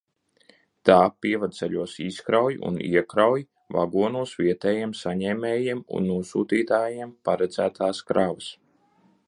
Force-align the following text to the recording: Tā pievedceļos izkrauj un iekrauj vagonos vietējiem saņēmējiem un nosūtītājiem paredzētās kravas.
Tā 0.89 0.95
pievedceļos 1.25 1.93
izkrauj 2.05 2.57
un 2.69 2.79
iekrauj 2.85 3.43
vagonos 3.77 4.33
vietējiem 4.41 4.95
saņēmējiem 5.03 5.83
un 5.99 6.09
nosūtītājiem 6.15 7.13
paredzētās 7.29 8.01
kravas. 8.11 8.49